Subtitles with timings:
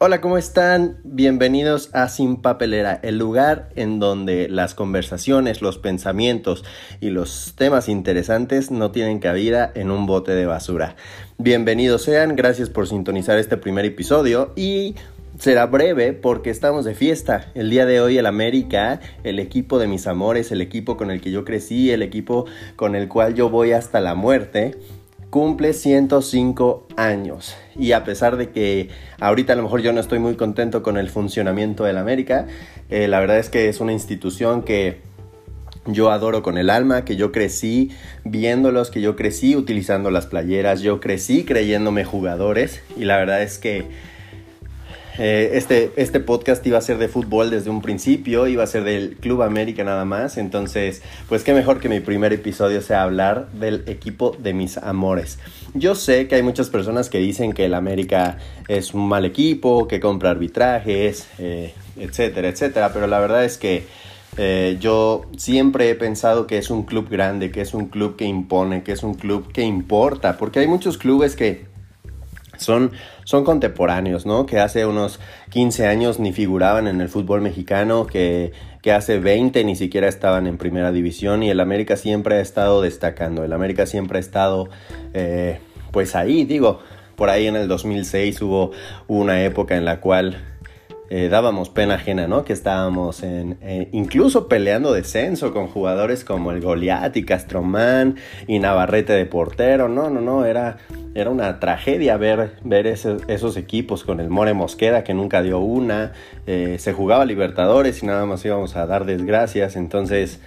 [0.00, 0.98] Hola, ¿cómo están?
[1.02, 6.64] Bienvenidos a Sin Papelera, el lugar en donde las conversaciones, los pensamientos
[7.00, 10.94] y los temas interesantes no tienen cabida en un bote de basura.
[11.36, 14.94] Bienvenidos sean, gracias por sintonizar este primer episodio y
[15.36, 17.50] será breve porque estamos de fiesta.
[17.56, 21.20] El día de hoy el América, el equipo de mis amores, el equipo con el
[21.20, 22.46] que yo crecí, el equipo
[22.76, 24.76] con el cual yo voy hasta la muerte,
[25.30, 27.56] cumple 105 años.
[27.76, 28.88] Y a pesar de que
[29.20, 32.46] ahorita a lo mejor yo no estoy muy contento con el funcionamiento del América,
[32.90, 35.00] eh, la verdad es que es una institución que
[35.86, 37.90] yo adoro con el alma, que yo crecí
[38.24, 43.58] viéndolos, que yo crecí utilizando las playeras, yo crecí creyéndome jugadores y la verdad es
[43.58, 43.86] que
[45.18, 48.84] eh, este, este podcast iba a ser de fútbol desde un principio, iba a ser
[48.84, 53.50] del Club América nada más, entonces pues qué mejor que mi primer episodio sea hablar
[53.52, 55.38] del equipo de mis amores.
[55.74, 58.38] Yo sé que hay muchas personas que dicen que el América
[58.68, 63.86] es un mal equipo, que compra arbitrajes, eh, etcétera, etcétera, pero la verdad es que
[64.36, 68.24] eh, yo siempre he pensado que es un club grande, que es un club que
[68.24, 71.66] impone, que es un club que importa, porque hay muchos clubes que
[72.56, 72.92] son,
[73.28, 74.46] son contemporáneos, ¿no?
[74.46, 79.64] Que hace unos 15 años ni figuraban en el fútbol mexicano, que, que hace 20
[79.64, 83.84] ni siquiera estaban en primera división y el América siempre ha estado destacando, el América
[83.84, 84.70] siempre ha estado
[85.12, 86.80] eh, pues ahí, digo,
[87.16, 88.70] por ahí en el 2006 hubo
[89.08, 90.57] una época en la cual
[91.10, 92.44] eh, dábamos pena ajena, ¿no?
[92.44, 98.58] Que estábamos en, eh, incluso peleando descenso con jugadores como el Goliat y Castromán y
[98.58, 99.88] Navarrete de portero.
[99.88, 100.76] No, no, no, era,
[101.14, 106.12] era una tragedia ver, ver esos equipos con el More Mosqueda que nunca dio una.
[106.46, 109.76] Eh, se jugaba Libertadores y nada más íbamos a dar desgracias.
[109.76, 110.40] Entonces,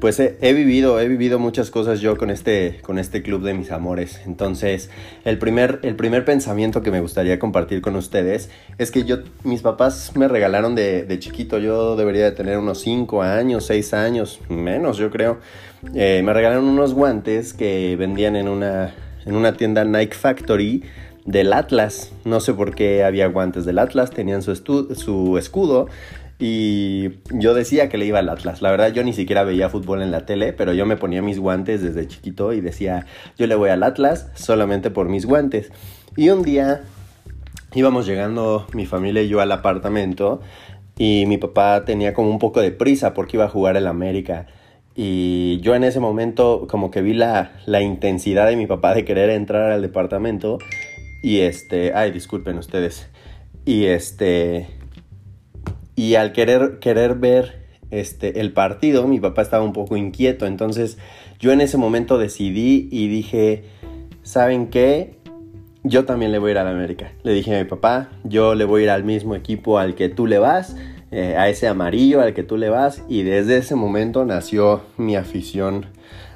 [0.00, 3.70] pues he, vivido, he vivido muchas cosas yo con este, con este club de mis
[3.70, 4.20] amores.
[4.26, 4.90] Entonces,
[5.24, 9.62] el primer, el primer pensamiento que me gustaría compartir con ustedes es que yo, mis
[9.62, 14.98] papás me regalaron de, chiquito, yo debería de tener unos 5 años, 6 años, menos
[14.98, 15.38] yo creo.
[15.94, 18.94] Eh, me regalaron unos guantes que vendían en una,
[19.26, 20.84] en una tienda Nike Factory
[21.24, 22.12] del Atlas.
[22.24, 25.88] No sé por qué había guantes del Atlas, tenían su, su escudo
[26.38, 28.62] y yo decía que le iba al Atlas.
[28.62, 31.40] La verdad yo ni siquiera veía fútbol en la tele, pero yo me ponía mis
[31.40, 33.06] guantes desde chiquito y decía,
[33.36, 35.72] yo le voy al Atlas solamente por mis guantes.
[36.16, 36.82] Y un día
[37.74, 40.40] íbamos llegando mi familia y yo al apartamento
[40.96, 44.46] y mi papá tenía como un poco de prisa porque iba a jugar el América.
[44.94, 49.04] Y yo en ese momento como que vi la, la intensidad de mi papá de
[49.04, 50.58] querer entrar al departamento.
[51.20, 53.08] Y este, ay, disculpen ustedes.
[53.64, 54.77] Y este,
[55.98, 60.46] y al querer, querer ver este, el partido, mi papá estaba un poco inquieto.
[60.46, 60.96] Entonces
[61.40, 63.64] yo en ese momento decidí y dije,
[64.22, 65.16] ¿saben qué?
[65.82, 67.10] Yo también le voy a ir a la América.
[67.24, 70.08] Le dije a mi papá, yo le voy a ir al mismo equipo al que
[70.08, 70.76] tú le vas,
[71.10, 73.02] eh, a ese amarillo al que tú le vas.
[73.08, 75.86] Y desde ese momento nació mi afición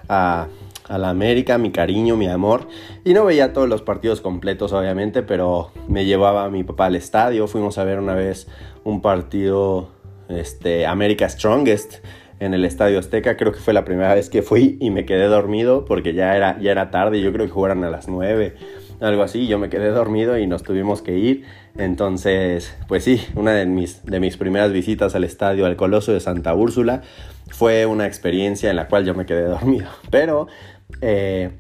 [0.09, 0.49] a,
[0.93, 2.69] a la América, mi cariño, mi amor.
[3.03, 6.97] Y no veía todos los partidos completos, obviamente, pero me llevaba a mi papá al
[6.97, 7.49] estadio.
[7.49, 8.47] Fuimos a ver una vez
[8.85, 9.89] un partido,
[10.29, 12.05] este, America Strongest
[12.41, 13.39] en el Estadio Azteca.
[13.39, 16.61] Creo que fue la primera vez que fui y me quedé dormido porque ya era,
[16.61, 17.23] ya era tarde.
[17.23, 18.55] Yo creo que jugaron a las 9,
[19.01, 19.47] algo así.
[19.47, 21.47] Yo me quedé dormido y nos tuvimos que ir.
[21.79, 26.21] Entonces, pues sí, una de mis, de mis primeras visitas al estadio, al Coloso de
[26.21, 27.01] Santa Úrsula,
[27.53, 29.89] fue una experiencia en la cual yo me quedé dormido.
[30.11, 30.49] Pero
[31.01, 31.51] eh,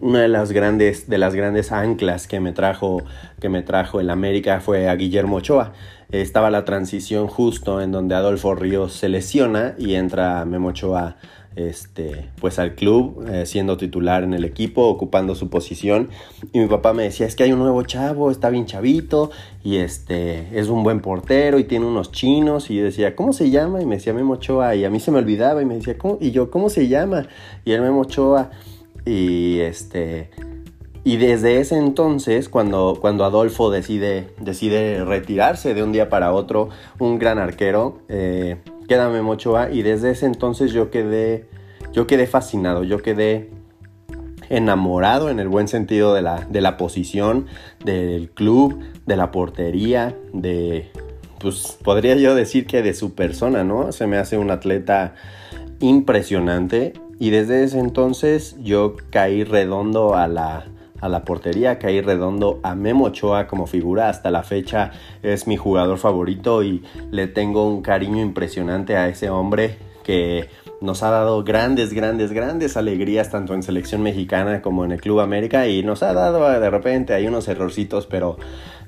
[0.00, 3.02] una de las grandes, de las grandes anclas que me trajo,
[3.40, 5.72] que me trajo el América fue a Guillermo Ochoa.
[6.10, 11.16] Estaba la transición justo en donde Adolfo Ríos se lesiona y entra Memo Ochoa
[11.56, 16.08] este, pues al club, eh, siendo titular en el equipo, ocupando su posición.
[16.52, 19.30] Y mi papá me decía, es que hay un nuevo chavo, está bien chavito,
[19.64, 22.70] y este, es un buen portero, y tiene unos chinos.
[22.70, 23.82] Y yo decía, ¿cómo se llama?
[23.82, 26.18] Y me decía Memo Ochoa, y a mí se me olvidaba, y me decía, ¿cómo?
[26.20, 27.26] Y yo, ¿cómo se llama?
[27.64, 28.50] Y él Memo Ochoa,
[29.04, 30.30] y este...
[31.02, 36.68] Y desde ese entonces, cuando, cuando Adolfo decide, decide retirarse de un día para otro,
[36.98, 38.58] un gran arquero, eh,
[38.90, 41.46] Quédame Mochoa y desde ese entonces yo quedé,
[41.92, 43.48] yo quedé fascinado, yo quedé
[44.48, 47.46] enamorado en el buen sentido de la, de la posición,
[47.84, 50.90] del club, de la portería, de,
[51.38, 53.92] pues podría yo decir que de su persona, ¿no?
[53.92, 55.14] Se me hace un atleta
[55.78, 60.66] impresionante y desde ese entonces yo caí redondo a la,
[61.00, 64.08] a la portería, caí redondo a Memo Ochoa como figura.
[64.08, 64.92] Hasta la fecha
[65.22, 70.48] es mi jugador favorito y le tengo un cariño impresionante a ese hombre que
[70.80, 75.20] nos ha dado grandes, grandes, grandes alegrías tanto en selección mexicana como en el Club
[75.20, 78.38] América y nos ha dado de repente hay unos errorcitos, pero,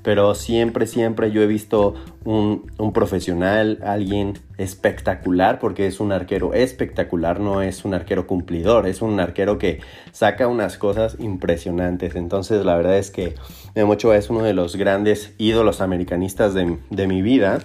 [0.03, 1.95] pero siempre, siempre yo he visto
[2.25, 8.87] un, un, profesional, alguien espectacular, porque es un arquero espectacular, no es un arquero cumplidor,
[8.87, 9.81] es un arquero que
[10.13, 12.17] saca unas cosas impresionantes.
[12.17, 13.35] Entonces la verdad es que
[13.75, 17.59] Memo Ochoa es uno de los grandes ídolos americanistas de, de mi vida.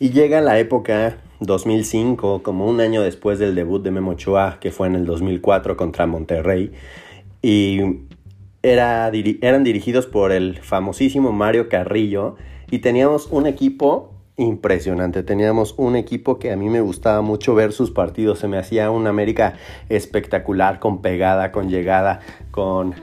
[0.00, 4.70] Y llega la época 2005, como un año después del debut de Memo Ochoa, que
[4.70, 6.72] fue en el 2004 contra Monterrey.
[7.42, 7.80] Y
[8.62, 9.10] era,
[9.40, 12.36] eran dirigidos por el famosísimo Mario Carrillo.
[12.70, 15.22] Y teníamos un equipo impresionante.
[15.22, 18.38] Teníamos un equipo que a mí me gustaba mucho ver sus partidos.
[18.38, 19.54] Se me hacía una América
[19.88, 22.94] espectacular, con pegada, con llegada, con,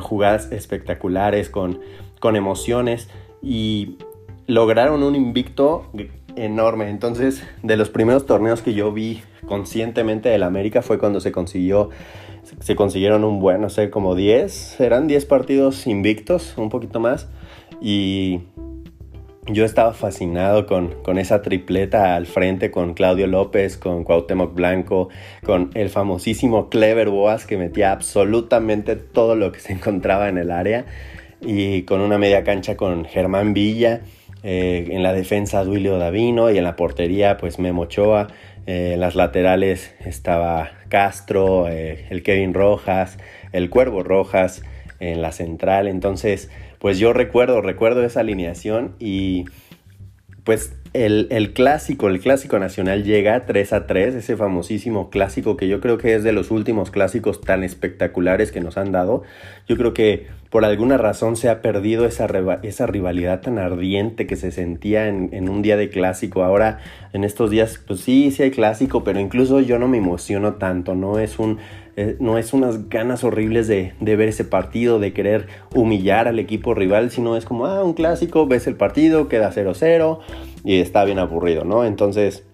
[0.00, 1.80] jugadas espectaculares, con
[2.36, 3.08] emociones.
[3.42, 3.96] Y
[4.46, 5.86] lograron un invicto
[6.42, 6.90] enorme.
[6.90, 11.90] Entonces, de los primeros torneos que yo vi conscientemente del América fue cuando se consiguió,
[12.60, 17.28] se consiguieron un buen, no sé, como 10, eran 10 partidos invictos, un poquito más.
[17.80, 18.40] Y
[19.46, 25.08] yo estaba fascinado con, con, esa tripleta al frente, con Claudio López, con Cuauhtémoc Blanco,
[25.44, 30.50] con el famosísimo Clever Boas que metía absolutamente todo lo que se encontraba en el
[30.50, 30.86] área
[31.40, 34.02] y con una media cancha con Germán Villa
[34.42, 38.28] eh, en la defensa Duilio Davino y en la portería pues Memo Ochoa.
[38.66, 43.18] Eh, en las laterales estaba Castro, eh, el Kevin Rojas,
[43.52, 44.62] el Cuervo Rojas
[45.00, 45.88] en la central.
[45.88, 49.46] Entonces pues yo recuerdo, recuerdo esa alineación y
[50.44, 50.74] pues
[51.06, 55.98] el, clásico, el clásico nacional llega 3 a 3, ese famosísimo clásico que yo creo
[55.98, 59.22] que es de los últimos clásicos tan espectaculares que nos han dado.
[59.68, 62.26] Yo creo que por alguna razón se ha perdido esa,
[62.62, 66.42] esa rivalidad tan ardiente que se sentía en, un día de clásico.
[66.42, 66.78] Ahora,
[67.12, 70.94] en estos días, pues sí, sí hay clásico, pero incluso yo no me emociono tanto,
[70.94, 71.58] no es un...
[72.00, 76.38] Eh, no es unas ganas horribles de, de ver ese partido, de querer humillar al
[76.38, 80.20] equipo rival, sino es como, ah, un clásico, ves el partido, queda 0-0
[80.68, 81.86] y está bien aburrido, ¿no?
[81.86, 82.44] Entonces,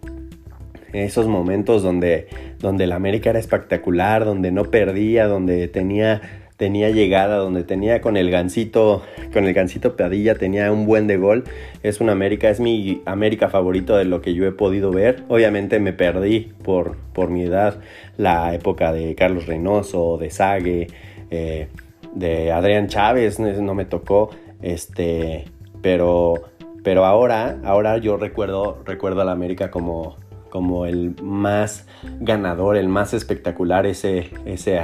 [0.92, 2.28] esos momentos donde,
[2.60, 6.22] donde la América era espectacular, donde no perdía, donde tenía,
[6.56, 9.02] tenía llegada, donde tenía con el gancito,
[9.32, 11.42] con el gancito Padilla, tenía un buen de gol.
[11.82, 15.24] Es una América, es mi América favorito de lo que yo he podido ver.
[15.26, 17.80] Obviamente me perdí por, por mi edad
[18.16, 20.86] la época de Carlos Reynoso, de Sague,
[21.32, 21.66] eh,
[22.14, 24.30] de Adrián Chávez, no me tocó,
[24.62, 25.46] este,
[25.82, 26.53] pero
[26.84, 30.18] pero ahora, ahora yo recuerdo, recuerdo a la América como,
[30.50, 31.86] como el más
[32.20, 34.80] ganador, el más espectacular, ese, ese,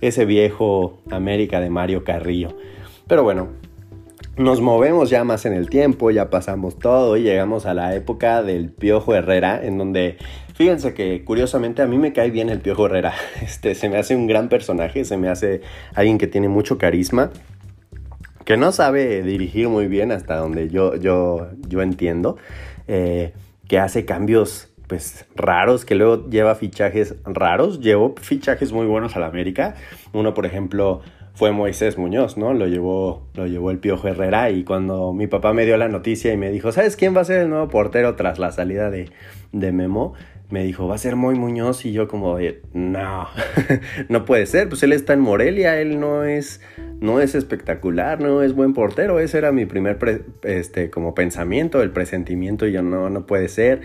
[0.00, 2.48] ese viejo América de Mario Carrillo.
[3.06, 3.48] Pero bueno,
[4.36, 8.42] nos movemos ya más en el tiempo, ya pasamos todo y llegamos a la época
[8.42, 10.16] del Piojo Herrera, en donde
[10.54, 13.14] fíjense que curiosamente a mí me cae bien el Piojo Herrera.
[13.40, 15.60] Este, se me hace un gran personaje, se me hace
[15.94, 17.30] alguien que tiene mucho carisma
[18.50, 22.36] que no sabe dirigir muy bien hasta donde yo, yo, yo entiendo,
[22.88, 23.32] eh,
[23.68, 29.20] que hace cambios pues raros, que luego lleva fichajes raros, llevó fichajes muy buenos a
[29.20, 29.76] la América,
[30.12, 31.00] uno por ejemplo
[31.34, 32.52] fue Moisés Muñoz, ¿no?
[32.52, 34.50] Lo llevó, lo llevó el Piojo Herrera.
[34.50, 37.24] Y cuando mi papá me dio la noticia y me dijo, ¿sabes quién va a
[37.24, 39.10] ser el nuevo portero tras la salida de,
[39.52, 40.14] de Memo?
[40.50, 42.38] me dijo, va a ser muy Muñoz y yo como
[42.72, 43.28] no,
[44.08, 46.60] no puede ser, pues él está en Morelia, él no es,
[47.00, 49.98] no es espectacular, no es buen portero, ese era mi primer,
[50.42, 53.80] este, como pensamiento, el presentimiento y yo no, no puede ser.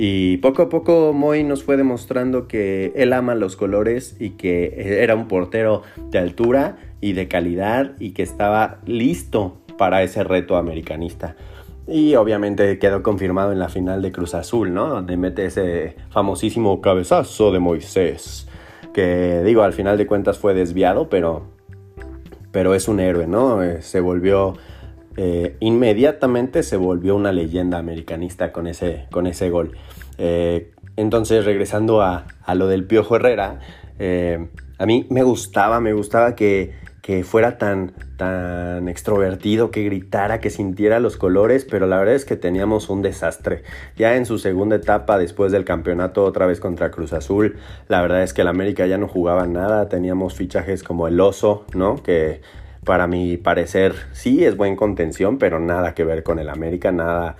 [0.00, 5.02] Y poco a poco Moy nos fue demostrando que él ama los colores y que
[5.02, 10.56] era un portero de altura y de calidad y que estaba listo para ese reto
[10.56, 11.34] americanista.
[11.88, 14.88] Y obviamente quedó confirmado en la final de Cruz Azul, ¿no?
[14.88, 18.46] Donde mete ese famosísimo cabezazo de Moisés.
[18.94, 21.46] Que digo, al final de cuentas fue desviado, pero,
[22.52, 23.62] pero es un héroe, ¿no?
[23.62, 24.54] Eh, se volvió,
[25.16, 29.76] eh, inmediatamente se volvió una leyenda americanista con ese, con ese gol.
[30.18, 33.60] Eh, entonces, regresando a, a, lo del Piojo Herrera,
[34.78, 36.72] a mí me gustaba, me gustaba que
[37.08, 42.26] que fuera tan, tan extrovertido, que gritara, que sintiera los colores, pero la verdad es
[42.26, 43.62] que teníamos un desastre.
[43.96, 47.56] Ya en su segunda etapa, después del campeonato otra vez contra Cruz Azul,
[47.88, 51.64] la verdad es que el América ya no jugaba nada, teníamos fichajes como el Oso,
[51.72, 52.02] ¿no?
[52.02, 52.42] Que
[52.84, 57.36] para mi parecer sí es buen contención, pero nada que ver con el América, nada,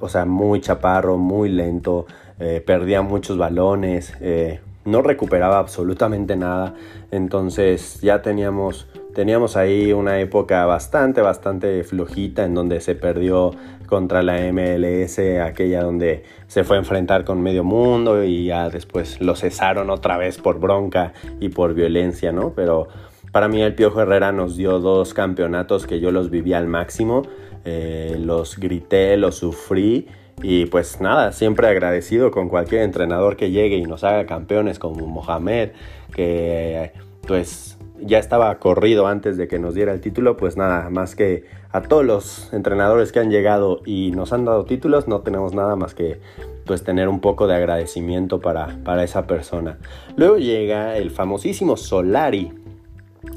[0.00, 2.06] o sea, muy chaparro, muy lento,
[2.38, 6.74] eh, perdía muchos balones, eh, no recuperaba absolutamente nada,
[7.10, 13.50] entonces ya teníamos Teníamos ahí una época bastante, bastante flojita en donde se perdió
[13.86, 19.20] contra la MLS, aquella donde se fue a enfrentar con medio mundo y ya después
[19.20, 22.52] lo cesaron otra vez por bronca y por violencia, ¿no?
[22.54, 22.86] Pero
[23.32, 27.22] para mí el Piojo Herrera nos dio dos campeonatos que yo los viví al máximo,
[27.64, 30.06] eh, los grité, los sufrí
[30.42, 35.06] y pues nada, siempre agradecido con cualquier entrenador que llegue y nos haga campeones como
[35.06, 35.70] Mohamed,
[36.14, 36.92] que
[37.26, 41.44] pues ya estaba corrido antes de que nos diera el título, pues nada, más que
[41.72, 45.76] a todos los entrenadores que han llegado y nos han dado títulos, no tenemos nada
[45.76, 46.20] más que
[46.66, 49.78] pues tener un poco de agradecimiento para, para esa persona.
[50.16, 52.52] Luego llega el famosísimo Solari,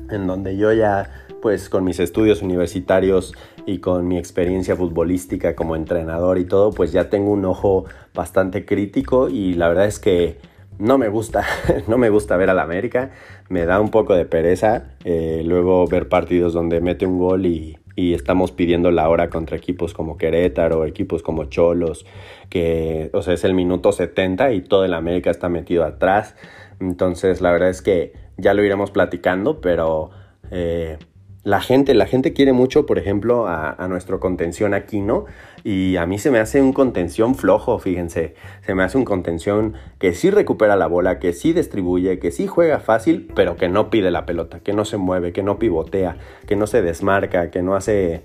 [0.10, 1.10] en donde yo ya
[1.41, 3.34] pues con mis estudios universitarios
[3.65, 8.65] y con mi experiencia futbolística como entrenador y todo, pues ya tengo un ojo bastante
[8.65, 10.38] crítico y la verdad es que
[10.80, 11.46] no me gusta,
[11.88, 13.12] no me gusta ver al América,
[13.50, 17.77] me da un poco de pereza eh, luego ver partidos donde mete un gol y,
[17.96, 22.08] estamos pidiendo la hora contra equipos como Querétaro, equipos como Cholos,
[22.50, 26.36] que, o sea, es el minuto 70 y todo el América está metido atrás.
[26.80, 30.10] Entonces, la verdad es que ya lo iremos platicando, pero
[30.50, 30.98] eh,
[31.44, 35.25] la gente, la gente quiere mucho, por ejemplo, a, nuestro contención aquí, ¿no?
[35.63, 38.36] Y a mí se me hace un contención flojo, fíjense.
[38.65, 42.48] Se me hace un contención que sí recupera la bola, que sí distribuye, que sí
[42.48, 46.17] juega fácil, pero que no pide la pelota, que no se mueve, que no pivotea,
[46.48, 48.24] que no se desmarca, que no hace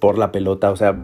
[0.00, 0.96] por la pelota, o sea,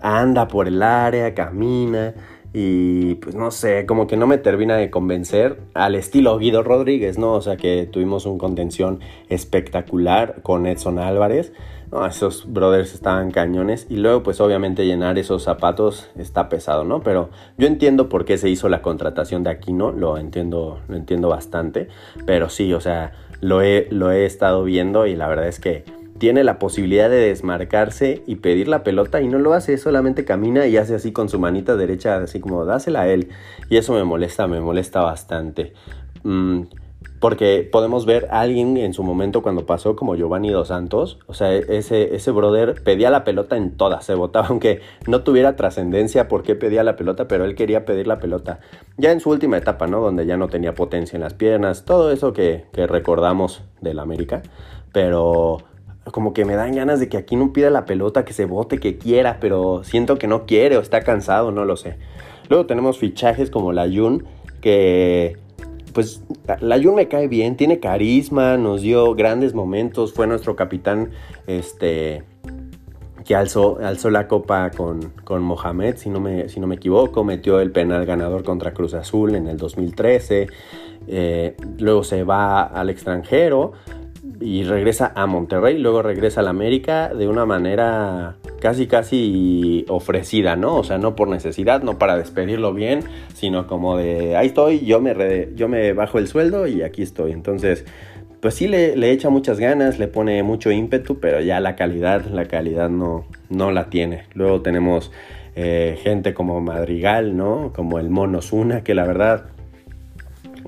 [0.00, 2.14] anda por el área, camina
[2.52, 7.18] y pues no sé, como que no me termina de convencer al estilo Guido Rodríguez,
[7.18, 7.34] ¿no?
[7.34, 11.52] O sea que tuvimos un contención espectacular con Edson Álvarez.
[11.92, 17.02] No, esos brothers estaban cañones y luego pues obviamente llenar esos zapatos está pesado, ¿no?
[17.02, 21.28] Pero yo entiendo por qué se hizo la contratación de Aquino, lo entiendo, lo entiendo
[21.28, 21.88] bastante,
[22.26, 25.84] pero sí, o sea, lo he, lo he estado viendo y la verdad es que
[26.18, 30.66] tiene la posibilidad de desmarcarse y pedir la pelota y no lo hace, solamente camina
[30.66, 33.28] y hace así con su manita derecha, así como dásela a él.
[33.70, 35.72] Y eso me molesta, me molesta bastante.
[36.24, 36.62] Mm,
[37.20, 41.34] porque podemos ver a alguien en su momento cuando pasó como Giovanni Dos Santos, o
[41.34, 46.28] sea, ese, ese brother pedía la pelota en todas, se votaba, aunque no tuviera trascendencia
[46.28, 48.60] por qué pedía la pelota, pero él quería pedir la pelota.
[48.96, 50.00] Ya en su última etapa, ¿no?
[50.00, 54.42] Donde ya no tenía potencia en las piernas, todo eso que, que recordamos del América,
[54.92, 55.58] pero
[56.12, 58.78] como que me dan ganas de que aquí no pida la pelota, que se bote,
[58.78, 61.96] que quiera, pero siento que no quiere o está cansado, no lo sé.
[62.48, 64.24] Luego tenemos fichajes como la Jun,
[64.60, 65.36] que
[65.92, 66.22] pues
[66.60, 71.10] la Jun me cae bien, tiene carisma, nos dio grandes momentos, fue nuestro capitán,
[71.46, 72.22] este,
[73.24, 77.24] que alzó, alzó la copa con, con Mohamed, si no, me, si no me equivoco,
[77.24, 80.46] metió el penal ganador contra Cruz Azul en el 2013,
[81.08, 83.72] eh, luego se va al extranjero,
[84.40, 90.76] y regresa a Monterrey, luego regresa al América de una manera casi casi ofrecida, ¿no?
[90.76, 93.00] O sea, no por necesidad, no para despedirlo bien,
[93.34, 97.32] sino como de ahí estoy, yo me, yo me bajo el sueldo y aquí estoy.
[97.32, 97.84] Entonces,
[98.40, 102.24] pues sí le, le, echa muchas ganas, le pone mucho ímpetu, pero ya la calidad,
[102.26, 104.24] la calidad no, no la tiene.
[104.34, 105.10] Luego tenemos
[105.60, 107.72] eh, gente como Madrigal, ¿no?
[107.74, 109.46] Como el Mono Zuna, que la verdad,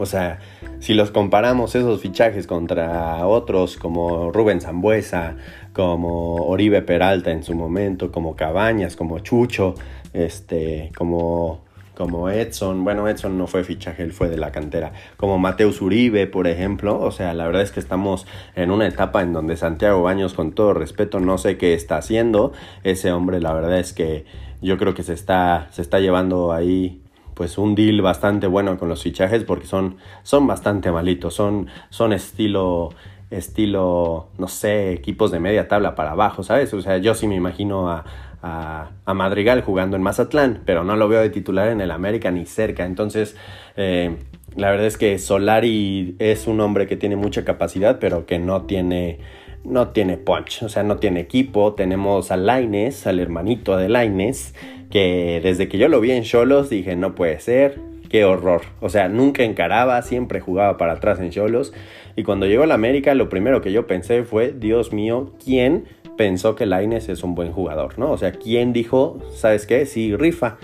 [0.01, 0.39] o sea,
[0.79, 5.37] si los comparamos esos fichajes contra otros como Rubén Zambuesa,
[5.75, 9.75] como Oribe Peralta en su momento, como Cabañas, como Chucho,
[10.15, 11.65] este, como,
[11.95, 16.27] como Edson, bueno, Edson no fue fichaje, él fue de la cantera, como Mateus Uribe,
[16.27, 18.27] por ejemplo, o sea, la verdad es que estamos
[18.57, 22.53] en una etapa en donde Santiago Baños, con todo respeto, no sé qué está haciendo,
[22.85, 24.25] ese hombre, la verdad es que
[24.63, 27.03] yo creo que se está, se está llevando ahí
[27.41, 32.13] pues un deal bastante bueno con los fichajes porque son, son bastante malitos, son, son
[32.13, 32.91] estilo,
[33.31, 36.75] estilo, no sé, equipos de media tabla para abajo, ¿sabes?
[36.75, 38.05] O sea, yo sí me imagino a,
[38.43, 42.45] a, Madrigal jugando en Mazatlán, pero no lo veo de titular en el América ni
[42.45, 43.35] cerca, entonces...
[43.75, 44.19] Eh,
[44.57, 48.63] la verdad es que Solari es un hombre que tiene mucha capacidad, pero que no
[48.63, 49.21] tiene,
[49.65, 51.75] no tiene punch, o sea, no tiene equipo.
[51.75, 54.53] Tenemos a Laines, al hermanito de Laines,
[54.91, 57.79] que desde que yo lo vi en Cholos dije, no puede ser,
[58.09, 58.63] qué horror.
[58.81, 61.73] O sea, nunca encaraba, siempre jugaba para atrás en Cholos.
[62.17, 65.85] Y cuando llegó a la América, lo primero que yo pensé fue, Dios mío, ¿quién
[66.17, 67.99] pensó que Laines es un buen jugador?
[67.99, 68.11] ¿no?
[68.11, 69.87] O sea, ¿quién dijo, sabes qué?
[69.87, 70.59] Sí, rifa.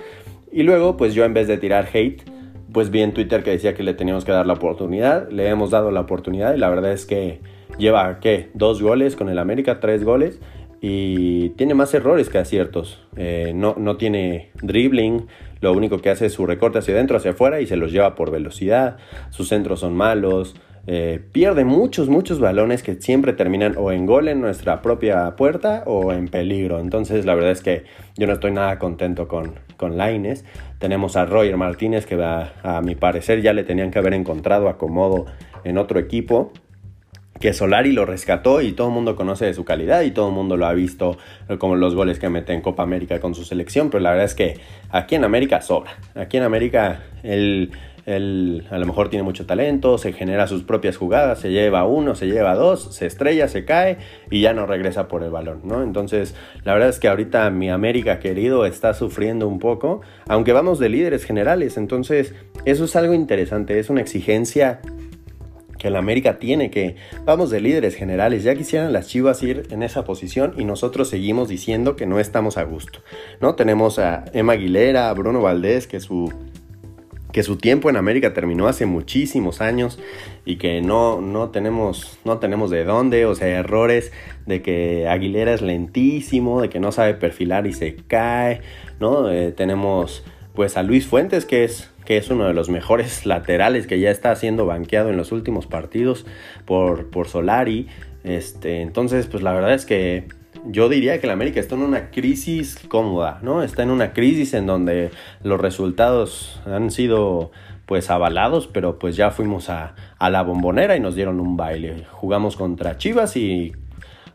[0.50, 2.22] Y luego, pues yo en vez de tirar hate,
[2.72, 5.30] pues vi en Twitter que decía que le teníamos que dar la oportunidad.
[5.30, 7.40] Le hemos dado la oportunidad y la verdad es que
[7.78, 8.48] lleva, ¿qué?
[8.54, 10.40] Dos goles con el América, tres goles
[10.88, 13.02] y tiene más errores que aciertos.
[13.16, 15.26] Eh, no, no tiene dribbling,
[15.60, 18.14] lo único que hace es su recorte hacia adentro, hacia afuera y se los lleva
[18.14, 18.96] por velocidad.
[19.30, 20.54] Sus centros son malos.
[20.86, 25.82] eh, pierde muchos, muchos balones que siempre terminan o en gol en nuestra propia puerta
[25.86, 26.78] o en peligro.
[26.78, 27.82] Entonces la verdad es que
[28.16, 30.44] yo no estoy nada contento con, con Laines.
[30.78, 34.68] Tenemos a Roger Martínez que a, a mi parecer ya le tenían que haber encontrado
[34.68, 35.26] acomodo
[35.64, 36.52] en otro equipo
[37.40, 40.34] que Solari lo rescató y todo el mundo conoce de su calidad y todo el
[40.34, 41.18] mundo lo ha visto
[41.58, 44.34] como los goles que mete en Copa América con su selección, pero la verdad es
[44.34, 45.98] que aquí en América sobra.
[46.14, 47.72] Aquí en América él,
[48.70, 52.26] a lo mejor tiene mucho talento, se genera sus propias jugadas, se lleva uno, se
[52.26, 53.98] lleva dos, se estrella, se cae
[54.30, 55.82] y ya no regresa por el balón, ¿no?
[55.82, 60.78] Entonces, la verdad es que ahorita mi América querido está sufriendo un poco, aunque vamos
[60.78, 62.32] de líderes generales, entonces
[62.64, 64.80] eso es algo interesante, es una exigencia
[65.78, 69.82] que la América tiene, que vamos de líderes generales, ya quisieran las Chivas ir en
[69.82, 73.00] esa posición y nosotros seguimos diciendo que no estamos a gusto,
[73.40, 73.54] ¿no?
[73.54, 76.32] Tenemos a Emma Aguilera, a Bruno Valdés, que su
[77.36, 79.98] que su tiempo en América terminó hace muchísimos años
[80.46, 84.10] y que no, no, tenemos, no tenemos de dónde, o sea, errores
[84.46, 88.62] de que Aguilera es lentísimo, de que no sabe perfilar y se cae,
[89.00, 89.30] ¿no?
[89.30, 90.24] Eh, tenemos
[90.56, 94.10] pues a Luis Fuentes, que es que es uno de los mejores laterales que ya
[94.10, 96.24] está siendo banqueado en los últimos partidos
[96.64, 97.88] por, por Solari.
[98.24, 100.26] Este, entonces, pues la verdad es que
[100.64, 103.62] yo diría que el América está en una crisis cómoda, ¿no?
[103.62, 105.10] Está en una crisis en donde
[105.42, 107.50] los resultados han sido
[107.84, 112.04] pues avalados, pero pues ya fuimos a, a la bombonera y nos dieron un baile.
[112.10, 113.72] Jugamos contra Chivas y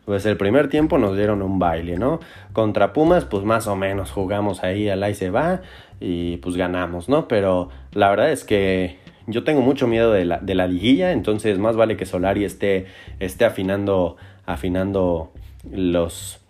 [0.06, 2.18] pues el primer tiempo nos dieron un baile, ¿no?
[2.52, 5.60] Contra Pumas, pues más o menos jugamos ahí al ahí se va
[6.02, 7.28] y pues ganamos, ¿no?
[7.28, 11.58] Pero la verdad es que yo tengo mucho miedo de la, de la liguilla, entonces
[11.58, 12.86] más vale que Solari esté,
[13.20, 15.32] esté afinando, afinando
[15.70, 16.40] los,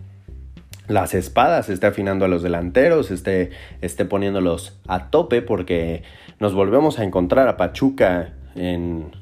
[0.89, 3.51] las espadas, esté afinando a los delanteros, esté,
[3.83, 6.03] esté poniéndolos a tope porque
[6.41, 9.13] nos volvemos a encontrar a Pachuca en,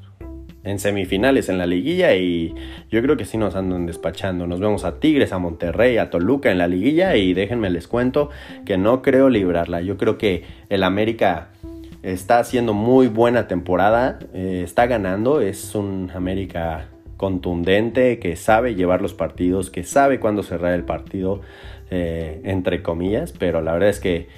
[0.62, 2.54] en semifinales en la liguilla y
[2.90, 4.46] yo creo que sí nos andan despachando.
[4.46, 8.30] Nos vemos a Tigres, a Monterrey, a Toluca en la liguilla y déjenme les cuento
[8.64, 9.80] que no creo librarla.
[9.80, 11.48] Yo creo que el América
[12.02, 19.02] está haciendo muy buena temporada, eh, está ganando, es un América contundente que sabe llevar
[19.02, 21.42] los partidos, que sabe cuándo cerrar el partido,
[21.90, 24.28] eh, entre comillas, pero la verdad es que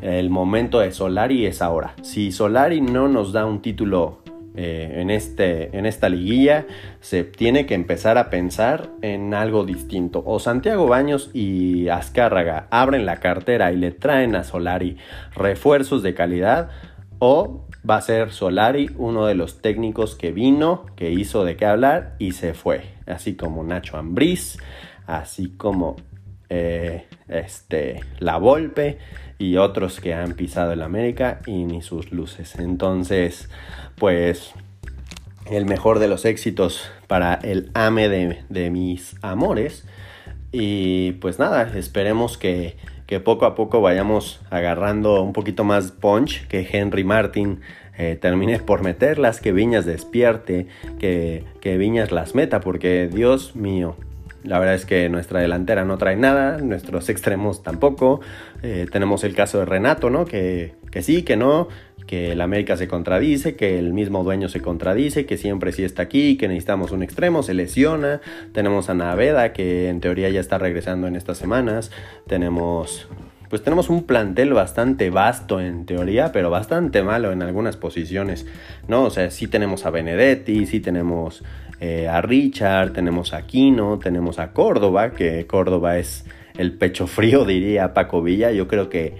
[0.00, 1.94] el momento de Solari es ahora.
[2.00, 4.20] Si Solari no nos da un título
[4.56, 6.66] eh, en, este, en esta liguilla,
[7.00, 10.22] se tiene que empezar a pensar en algo distinto.
[10.26, 14.96] O Santiago Baños y Azcárraga abren la cartera y le traen a Solari
[15.34, 16.70] refuerzos de calidad,
[17.20, 21.66] o va a ser Solari uno de los técnicos que vino, que hizo de qué
[21.66, 22.82] hablar y se fue.
[23.06, 24.58] Así como Nacho Ambriz,
[25.06, 25.96] así como
[26.50, 28.98] eh, este, La Volpe
[29.38, 32.56] y otros que han pisado el América y ni sus luces.
[32.56, 33.48] Entonces,
[33.96, 34.52] pues
[35.50, 39.86] el mejor de los éxitos para el ame de, mis amores.
[40.52, 42.76] Y pues nada, esperemos que,
[43.24, 47.60] poco a poco vayamos agarrando un poquito más punch, que Henry Martin
[47.98, 50.66] eh, termine por meterlas, que Viñas despierte,
[50.98, 53.96] que, que Viñas las meta, porque Dios mío,
[54.42, 58.20] la verdad es que nuestra delantera no trae nada, nuestros extremos tampoco.
[58.62, 60.24] Eh, tenemos el caso de Renato, ¿no?
[60.24, 61.68] Que, que sí, que no,
[62.06, 66.02] que el América se contradice, que el mismo dueño se contradice, que siempre sí está
[66.02, 68.20] aquí, que necesitamos un extremo, se lesiona.
[68.52, 71.90] Tenemos a Naveda, que en teoría ya está regresando en estas semanas.
[72.26, 73.08] Tenemos
[73.50, 78.46] pues tenemos un plantel bastante vasto en teoría, pero bastante malo en algunas posiciones,
[78.86, 79.02] ¿no?
[79.02, 81.42] O sea, sí tenemos a Benedetti, sí tenemos
[81.80, 86.26] eh, a Richard, tenemos a Quino, tenemos a Córdoba, que Córdoba es
[86.58, 88.52] el pecho frío, diría Paco Villa.
[88.52, 89.16] Yo creo que,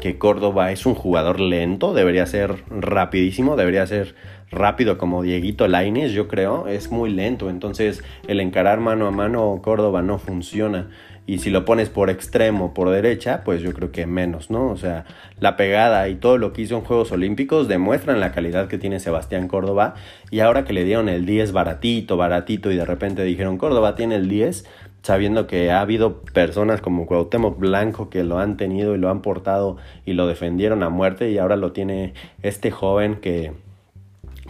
[0.00, 4.14] que Córdoba es un jugador lento, debería ser rapidísimo, debería ser
[4.50, 9.60] rápido como Dieguito Laines, yo creo, es muy lento, entonces el encarar mano a mano
[9.62, 10.88] Córdoba no funciona.
[11.26, 14.68] Y si lo pones por extremo, por derecha, pues yo creo que menos, ¿no?
[14.68, 15.04] O sea,
[15.40, 19.00] la pegada y todo lo que hizo en Juegos Olímpicos demuestran la calidad que tiene
[19.00, 19.94] Sebastián Córdoba.
[20.30, 24.14] Y ahora que le dieron el 10 baratito, baratito, y de repente dijeron Córdoba tiene
[24.14, 24.66] el 10,
[25.02, 29.20] sabiendo que ha habido personas como Cuauhtémoc Blanco que lo han tenido y lo han
[29.20, 33.52] portado y lo defendieron a muerte, y ahora lo tiene este joven que,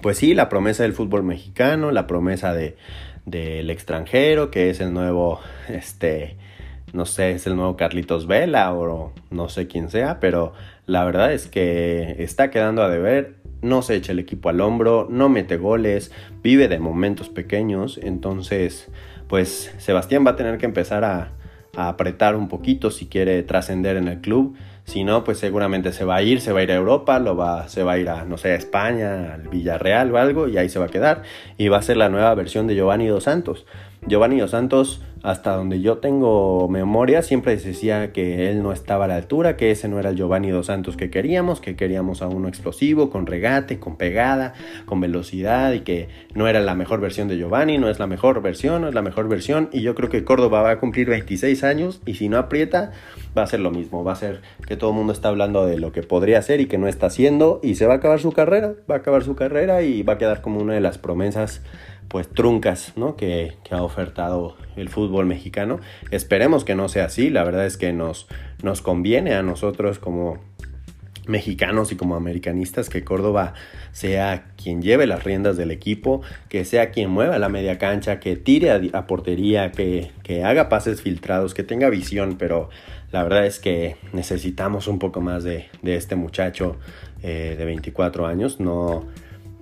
[0.03, 2.77] pues sí, la promesa del fútbol mexicano, la promesa de
[3.27, 6.37] del extranjero, que es el nuevo, este,
[6.93, 10.53] no sé, es el nuevo Carlitos Vela o no sé quién sea, pero
[10.87, 15.09] la verdad es que está quedando a deber, no se echa el equipo al hombro,
[15.11, 18.89] no mete goles, vive de momentos pequeños, entonces
[19.29, 21.33] pues Sebastián va a tener que empezar a,
[21.77, 26.17] apretar un poquito si quiere trascender en el club, Si no, pues seguramente se va
[26.17, 28.25] a ir, se va a ir a Europa, lo va, se va a ir a,
[28.25, 31.23] no sé, a España, al Villarreal o algo, y ahí se va a quedar.
[31.59, 33.67] Y va a ser la nueva versión de Giovanni Dos Santos.
[34.07, 39.09] Giovanni Dos Santos, hasta donde yo tengo memoria, siempre decía que él no estaba a
[39.09, 42.29] la altura, que ese no era el Giovanni Dos Santos que queríamos, que queríamos a
[42.29, 44.55] uno explosivo, con regate, con pegada,
[44.85, 48.43] con velocidad y que no era la mejor versión de Giovanni, no es la mejor
[48.43, 49.69] versión, no es la mejor versión.
[49.73, 52.93] Y yo creo que Córdoba va a cumplir 26 años y si no aprieta,
[53.37, 55.79] va a ser lo mismo, va a ser que todo el mundo está hablando de
[55.79, 58.33] lo que podría ser y que no está haciendo y se va a acabar su
[58.33, 61.63] carrera, va a acabar su carrera y va a quedar como una de las promesas
[62.09, 63.17] pues truncas ¿no?
[63.17, 65.81] que, ha ofertado el fútbol mexicano.
[66.11, 68.27] Esperemos que no sea así, la verdad es que nos,
[68.63, 70.39] nos conviene a nosotros como
[71.27, 73.55] mexicanos y como americanistas que Córdoba
[73.93, 78.37] sea quien lleve las riendas del equipo, que sea quien mueva la media cancha, que
[78.37, 80.13] tire a, portería, que,
[80.45, 82.69] haga pases filtrados, que tenga visión, pero
[83.13, 86.77] la verdad es que necesitamos un poco más de, este muchacho
[87.23, 89.07] eh, de 24 años, no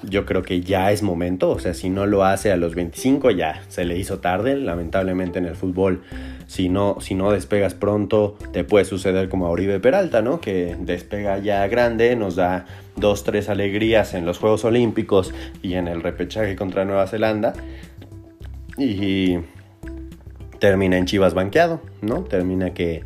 [0.09, 3.31] yo creo que ya es momento, o sea, si no lo hace a los 25
[3.31, 6.03] ya se le hizo tarde, lamentablemente en el fútbol,
[6.47, 10.41] si no, si no despegas pronto, te puede suceder como a Oribe Peralta, ¿no?
[10.41, 15.89] Que despega ya grande, nos da dos, tres alegrías en los Juegos Olímpicos y en
[15.89, 17.55] el repechaje contra Nueva Zelanda
[18.77, 19.39] y
[20.59, 22.25] termina en Chivas banqueado, ¿no?
[22.25, 23.03] Termina que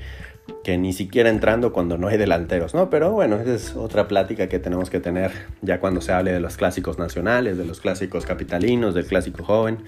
[0.65, 2.91] que ni siquiera entrando cuando no hay delanteros, ¿no?
[2.91, 5.31] Pero bueno, esa es otra plática que tenemos que tener
[5.63, 9.79] ya cuando se hable de los clásicos nacionales, de los clásicos capitalinos, del clásico joven.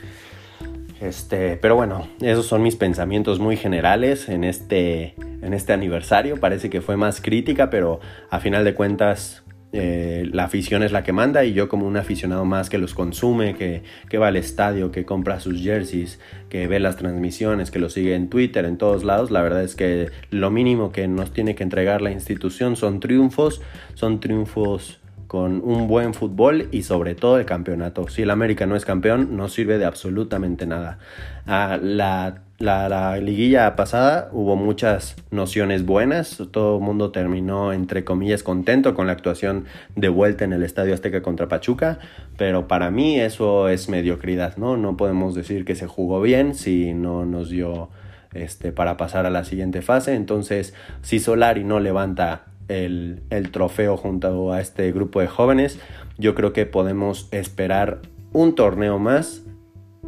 [1.01, 6.39] Este, pero bueno, esos son mis pensamientos muy generales en este, en este aniversario.
[6.39, 11.05] Parece que fue más crítica, pero a final de cuentas eh, la afición es la
[11.05, 14.37] que manda y yo como un aficionado más que los consume, que, que, va al
[14.37, 18.79] estadio, que compra sus jerseys, que ve las transmisiones, que lo sigue en Twitter, en
[18.79, 22.77] todos lados, la verdad es que lo mínimo que nos tiene que entregar la institución
[22.77, 23.61] son triunfos,
[23.95, 25.00] son triunfos
[25.31, 28.09] con un buen fútbol y sobre todo el campeonato.
[28.09, 30.99] Si el América no es campeón, no sirve de absolutamente nada.
[31.47, 38.93] La, la, liguilla pasada hubo muchas nociones buenas, todo el mundo terminó entre comillas contento
[38.93, 42.01] con la actuación de vuelta en el Estadio Azteca contra Pachuca,
[42.37, 44.77] pero para mí eso es mediocridad, ¿no?
[44.77, 47.89] No podemos decir que se jugó bien si no nos dio
[48.35, 54.53] este, para pasar a la siguiente fase, entonces si Solari no levanta el, trofeo junto
[54.53, 55.81] a este grupo de jóvenes.
[56.19, 58.01] Yo creo que podemos esperar
[58.33, 59.45] un torneo más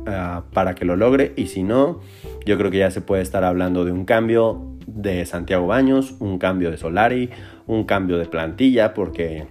[0.07, 2.01] ah, para que lo logre y si no,
[2.47, 6.39] yo creo que ya se puede estar hablando de un cambio de Santiago Baños, un
[6.39, 7.31] cambio de Solari,
[7.67, 9.47] un cambio de plantilla porque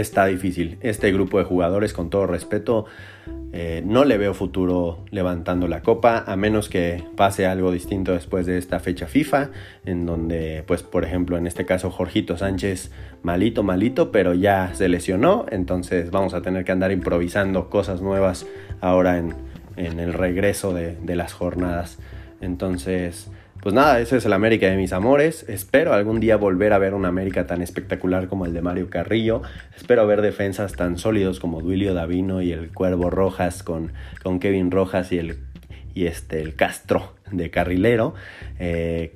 [0.00, 0.78] está difícil.
[0.80, 2.86] Este grupo de jugadores, con todo respeto,
[3.52, 8.46] eh, no le veo futuro levantando la copa, a menos que pase algo distinto después
[8.46, 9.50] de esta fecha FIFA,
[9.84, 12.90] en donde, pues, por ejemplo, en este caso, Jorgito Sánchez,
[13.22, 18.46] malito, malito, pero ya se lesionó, entonces vamos a tener que andar improvisando cosas nuevas
[18.80, 19.34] ahora en,
[19.76, 21.98] el regreso de, de las jornadas.
[22.40, 23.30] Entonces,
[23.62, 25.48] pues nada, ese es el América de mis amores.
[25.48, 29.42] Espero algún día volver a ver un América tan espectacular como el de Mario Carrillo.
[29.76, 34.72] Espero ver defensas tan sólidos como Duilio Davino y el Cuervo Rojas con, con Kevin
[34.72, 35.38] Rojas y el,
[35.94, 38.14] y este, el Castro de Carrilero.
[38.58, 39.14] Eh,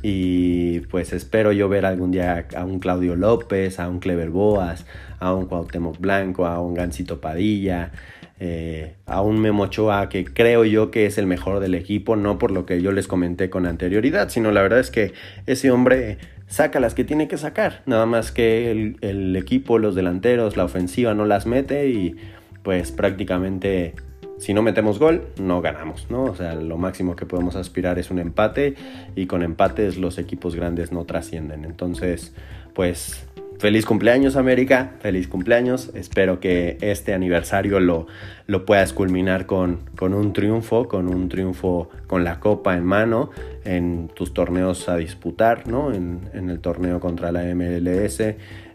[0.00, 4.86] y pues espero yo ver algún día a un Claudio López, a un Clever Boas,
[5.20, 7.92] a un Cuauhtémoc Blanco, a un Gancito Padilla,
[8.40, 12.38] eh, a un Memo Ochoa que creo yo que es el mejor del equipo, no
[12.38, 15.12] por lo que yo les comenté con anterioridad, sino la verdad es que
[15.46, 19.94] ese hombre saca las que tiene que sacar, nada más que el, el equipo, los
[19.94, 22.16] delanteros, la ofensiva no las mete y
[22.64, 23.94] pues prácticamente
[24.42, 26.24] si no metemos gol, no ganamos, ¿no?
[26.24, 28.74] O sea, lo máximo que podemos aspirar es un empate
[29.14, 31.64] y con empates los equipos grandes no trascienden.
[31.64, 32.34] Entonces,
[32.74, 33.24] pues
[33.62, 35.92] feliz cumpleaños América, feliz cumpleaños.
[35.94, 38.08] Espero que este aniversario lo,
[38.48, 43.30] lo puedas culminar con, con, un triunfo, con un triunfo con la copa en mano
[43.64, 45.92] en tus torneos a disputar, ¿no?
[45.94, 48.18] En, el torneo contra la MLS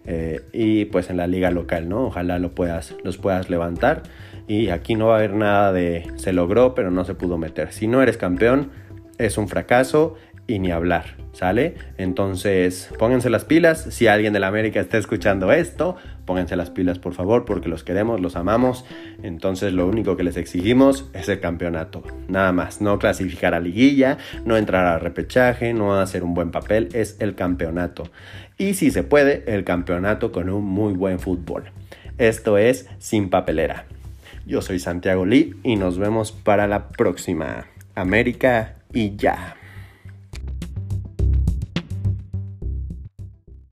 [0.05, 2.05] eh, y pues en la liga local, ¿no?
[2.05, 4.03] Ojalá lo puedas, los puedas levantar
[4.47, 7.73] y aquí no va a haber nada de se logró pero no se pudo meter.
[7.73, 8.71] Si no eres campeón
[9.17, 10.15] es un fracaso
[10.47, 11.75] y ni hablar, ¿sale?
[11.97, 13.85] Entonces, pónganse las pilas.
[13.89, 17.83] Si alguien de la América está escuchando esto, pónganse las pilas, por favor, porque los
[17.83, 18.85] queremos, los amamos.
[19.21, 22.01] Entonces, lo único que les exigimos es el campeonato.
[22.29, 26.89] Nada más, no clasificar a liguilla, no entrar a repechaje, no hacer un buen papel,
[26.93, 28.09] es el campeonato.
[28.57, 31.65] Y si se puede, el campeonato con un muy buen fútbol.
[32.17, 33.85] Esto es Sin Papelera.
[34.45, 37.65] Yo soy Santiago Lee y nos vemos para la próxima.
[37.95, 39.56] América y ya.